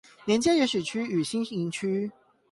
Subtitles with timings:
[0.25, 2.11] 連接鹽水區與新營區